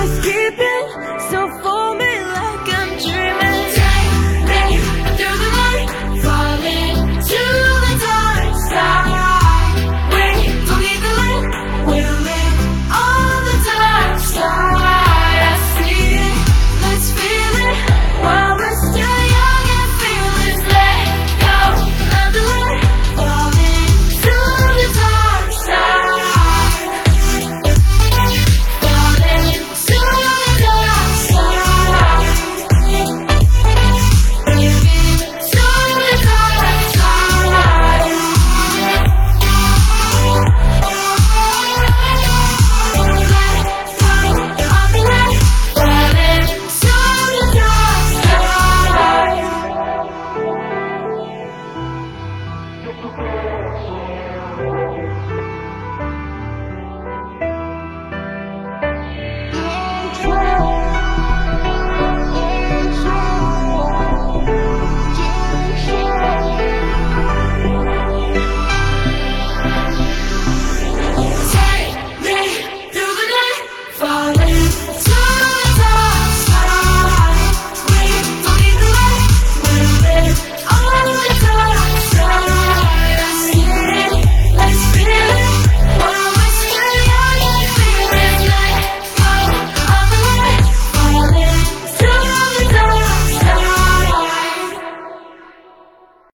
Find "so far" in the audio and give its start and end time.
1.30-1.69